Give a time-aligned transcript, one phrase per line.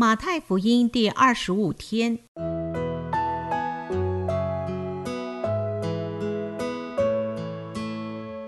[0.00, 2.16] 马太福音第二十五天，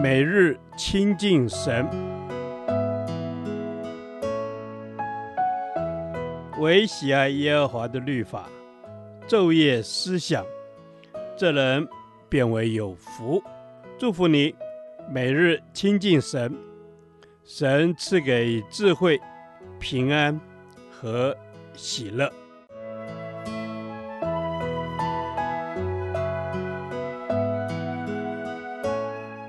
[0.00, 1.84] 每日亲近神，
[6.60, 8.48] 唯喜爱耶和华的律法，
[9.26, 10.46] 昼夜思想，
[11.36, 11.88] 这人
[12.28, 13.42] 便为有福。
[13.98, 14.54] 祝福你，
[15.10, 16.56] 每日亲近神，
[17.42, 19.20] 神赐给智慧、
[19.80, 20.40] 平安。
[21.02, 21.36] 和
[21.74, 22.32] 喜乐。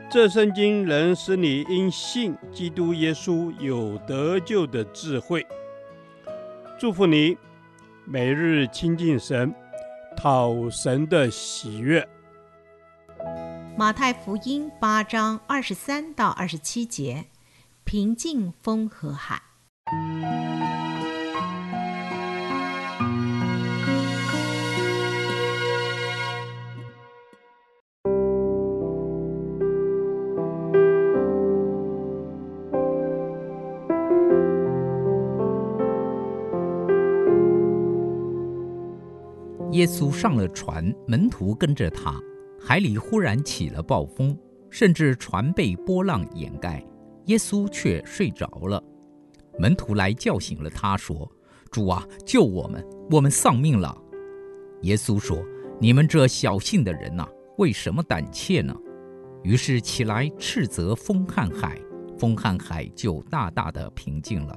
[0.10, 5.46] 这圣经能使你因信基督耶稣有得救的智慧。
[6.80, 7.38] 祝福你，
[8.06, 9.54] 每日亲近神，
[10.18, 12.08] 讨神的喜悦。
[13.78, 17.26] 马太福音八章二十三到二十七节，
[17.84, 19.42] 平静风和海。
[39.74, 42.22] 耶稣上了船，门徒跟着他。
[42.62, 44.38] 海里忽然起了暴风，
[44.70, 46.86] 甚至船被波浪掩盖，
[47.26, 48.82] 耶稣却睡着了。
[49.58, 51.28] 门徒来叫醒了他，说
[51.72, 54.00] ：“主啊，救我们，我们丧命了。”
[54.84, 55.44] 耶稣说
[55.82, 58.76] ：“你们这小信的人呐，为什么胆怯呢？”
[59.42, 61.82] 于是起来斥责风和海，
[62.20, 64.56] 风和海就大大的平静了。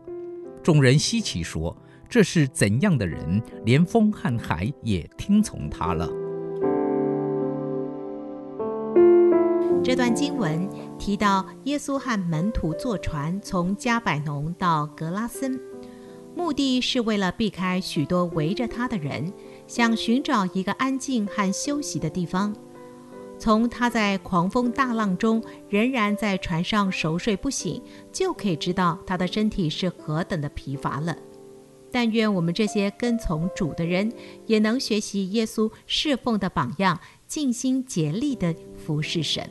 [0.62, 1.74] 众人稀奇说。
[2.08, 6.08] 这是怎样的人，连风和海也听从他了？
[9.84, 15.60] 这段经文提到耶稣和门徒坐船从加百农到格拉森，
[16.34, 19.32] 目的是为了避开许多围着他的人，
[19.68, 22.54] 想寻找一个安静和休息的地方。
[23.38, 31.16] 从他在狂风大浪中仍然在船上熟睡不醒，就可以知道他的身体是何等的疲乏了。
[31.96, 34.12] 但愿我们这些跟从主的人，
[34.44, 39.48] 也能学习耶稣侍奉的榜样，尽心竭力地服侍神。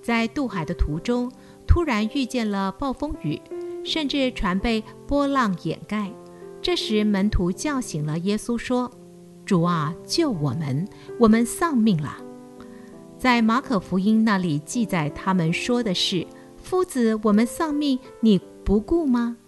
[0.00, 1.28] 在渡海的途中，
[1.66, 3.42] 突然遇见了暴风雨，
[3.84, 6.12] 甚至船被波浪掩盖。
[6.62, 8.88] 这时，门徒叫醒了耶稣，说
[9.44, 10.86] ：“主啊，救我们！
[11.18, 12.18] 我们丧命了。”
[13.18, 16.24] 在马可福音那里记载，他们说的是
[16.62, 19.38] ：“夫子，我们丧命，你不顾吗？”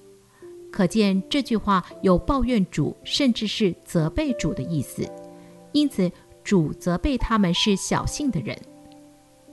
[0.70, 5.06] 可见这句话有抱怨主，甚至是责备主的意思。
[5.72, 6.10] 因此，
[6.42, 8.56] 主责备他们是小信的人。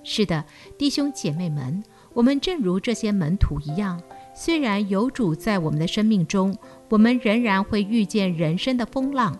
[0.03, 0.43] 是的，
[0.77, 1.83] 弟兄姐妹们，
[2.13, 4.01] 我们正如这些门徒一样，
[4.33, 6.57] 虽然有主在我们的生命中，
[6.89, 9.37] 我们仍然会遇见人生的风浪。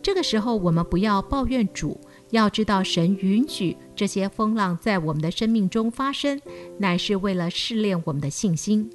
[0.00, 1.98] 这个时候，我们不要抱怨主，
[2.30, 6.40] 要知道神允许这些风浪在我们的生命中发生，
[6.78, 8.88] 乃是为了试炼我们的信心。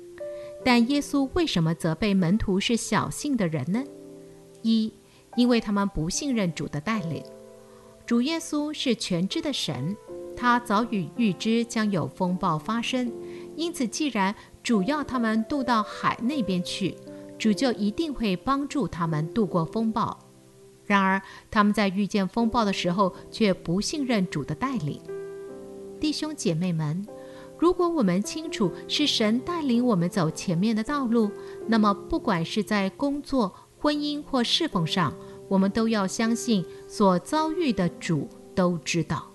[0.64, 3.84] 但耶稣为什么责备门徒是小信的人呢？
[4.62, 4.94] 一，
[5.36, 7.24] 因为他们不信任主的带领。
[8.06, 9.96] 主耶稣是全知的神，
[10.36, 13.12] 他早已预知将有风暴发生，
[13.56, 16.96] 因此既然主要他们渡到海那边去，
[17.38, 20.20] 主就一定会帮助他们渡过风暴。
[20.86, 25.00] 然而他们在遇见风暴的时候，却不信任主的带领。
[26.02, 27.08] 弟兄姐妹们。
[27.60, 31.30] 如果我们清楚是神带领我们走前面的道路，
[31.68, 35.14] 那么不管是在工作、婚姻或侍奉上，
[35.50, 39.30] 我们都要相信所遭遇的主都知道，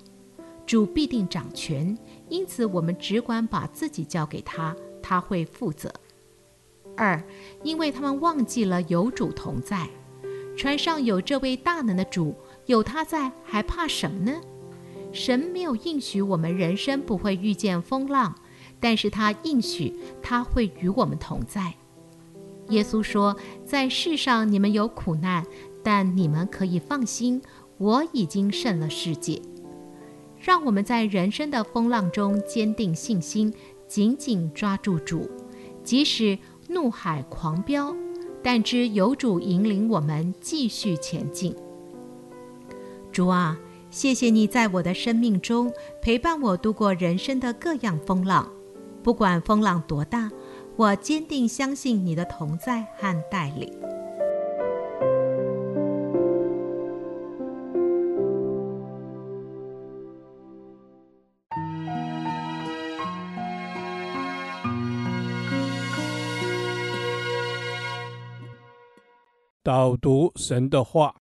[0.64, 1.96] 主必定掌权。
[2.30, 5.92] 因此，我们只管把自己交给他，他会负责。
[6.96, 7.22] 二，
[7.62, 9.86] 因为他们忘记了有主同在，
[10.56, 12.34] 船上有这位大能的主，
[12.64, 14.40] 有他在，还怕什么呢？
[15.14, 18.34] 神没有应许我们人生不会遇见风浪，
[18.80, 21.72] 但是他应许他会与我们同在。
[22.70, 25.46] 耶稣说：“在世上你们有苦难，
[25.82, 27.40] 但你们可以放心，
[27.78, 29.40] 我已经胜了世界。”
[30.40, 33.54] 让我们在人生的风浪中坚定信心，
[33.86, 35.30] 紧紧抓住主，
[35.82, 36.38] 即使
[36.68, 37.94] 怒海狂飙，
[38.42, 41.54] 但知有主引领我们继续前进。
[43.12, 43.58] 主啊！
[43.94, 48.52] 谢谢你在我的生命中陪伴我度过人生的各样风浪，
[49.04, 50.28] 不管风浪多大，
[50.74, 53.72] 我坚定相信你的同在和带领。
[69.62, 71.23] 导读神的话。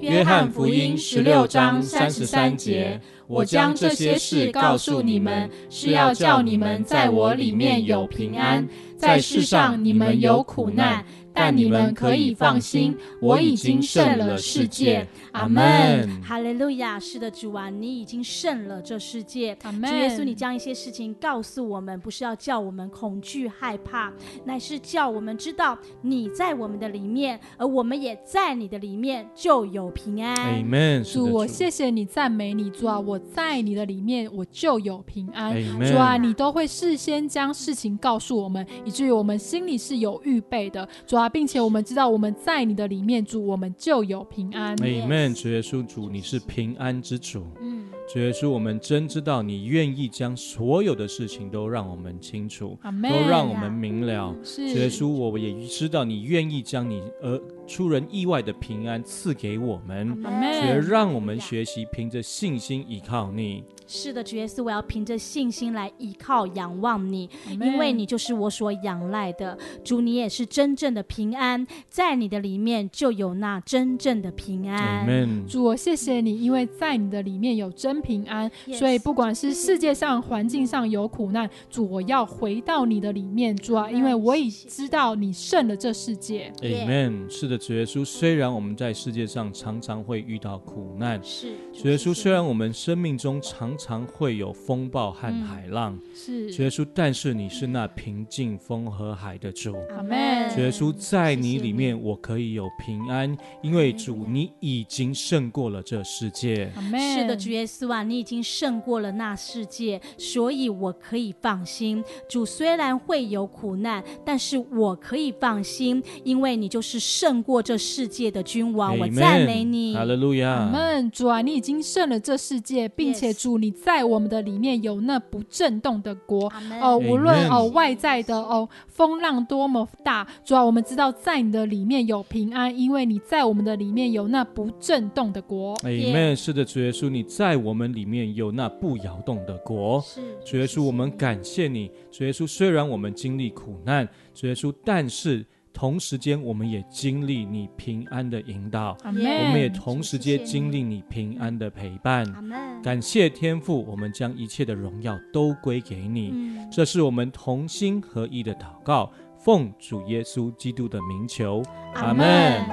[0.00, 8.66] 约翰福音十六章三十三节：我将这些事告诉你们，是要叫你们在我里面有平安。
[9.00, 11.04] 在世上你们有苦难。
[11.32, 15.06] 但你们可以放心，我已经胜了世界。
[15.30, 16.20] 阿门。
[16.20, 16.98] 哈利路亚！
[16.98, 19.56] 是的，主啊，你已经胜了这世界。
[19.62, 19.88] 阿门。
[19.88, 24.12] 主耶稣，你将一些事情告诉我们，不是要叫我们恐惧害怕，
[24.44, 30.34] 乃是叫我们知道你在我们的里面，而我们也在你的里面就有平安。
[30.36, 31.04] 阿门。
[31.04, 35.54] 主，我谢谢你，赞美你，主啊，我在你的里面我就有平安。
[35.86, 40.86] 主啊，你都会事先将事情告诉我们，以至于我们心里是有预备的。
[41.06, 41.30] 主啊。
[41.30, 44.76] 并且我们知道我们在你的里面，主，我们就有平安。
[44.78, 45.32] Amen。
[45.32, 47.46] 主耶稣，主，你是平安之主。
[47.60, 47.86] 嗯。
[48.12, 54.34] 主耶稣，我们真知道你愿意将所有的事情都让我们清楚，Amen，都让我们明了。
[54.42, 57.40] 主耶稣，我也知道你愿意将你呃
[57.70, 60.20] 出人意外的平安赐给我们，
[60.60, 63.62] 却让我们学习凭着信心依靠你。
[63.86, 69.56] 是的，主耶稣，我要凭着信心来依靠、仰望你，因为你就是我所仰赖的。
[69.84, 75.06] 主，你也是真正的平安，在你的里面就有那真正的平安。
[75.06, 75.44] Amen。
[75.48, 86.52] 主，我谢谢你，因为在你的里面有真平安，所以不管是世界上环境上有苦难，主，我要回到你的里面，主啊，因为我已知道你胜了这世界。
[86.62, 87.28] Amen。
[87.28, 99.76] 是的，主耶稣，虽然我们在世界上常常会遇到苦难，是主耶稣，虽然我们生命中常常会有风暴和海浪，嗯、是主耶稣，但是你是那平静风和海的主。
[99.94, 100.50] 阿门。
[100.54, 106.72] 主耶稣，在你里面我可以有平安，因为主你已经胜过了这世界。
[106.76, 106.98] 阿门。
[106.98, 112.02] 是的，主耶稣啊，你已经胜过了那世界，所以我可以放心。
[112.26, 118.98] 主虽然会有苦难，但是我可以放心，因为你就是胜过这世界的君王。
[118.98, 119.94] 我赞美你。
[119.94, 120.50] 哈利路亚。
[120.50, 121.10] 阿门。
[121.10, 123.70] 主啊，你已经胜了这世界，并且主你。
[123.70, 135.74] 在我们的里面有那不震动的国 Amen 哦，无论哦外在的哦风浪多么大，主啊我们知道在你的里面有平安，因为你在我们的里面有那不震动的国。
[135.82, 136.36] 阿门。
[136.36, 140.00] 是的，主耶稣，你在我们里面有那不摇动的国。
[140.02, 141.90] 是，主耶稣，我们感谢你。
[142.10, 145.46] 主耶稣，虽然我们经历苦难，主耶稣，但是。
[145.72, 152.26] 同时间，我们也经历你平安的引导，Amen 我们也同时间经历你平安的陪伴。
[152.26, 156.30] Amen 感谢天父，我们将一切的荣耀都归给你。
[156.32, 161.62] 嗯、这是我们同心合意的祷告，奉主耶稣基督的名求，
[161.94, 162.66] 阿门。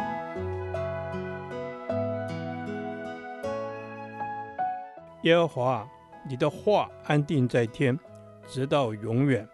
[5.24, 5.88] 耶和华，
[6.28, 7.98] 你的话安定在天，
[8.48, 9.48] 直到永远。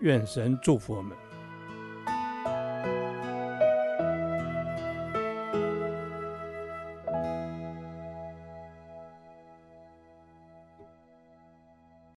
[0.00, 1.16] 愿神祝福我们。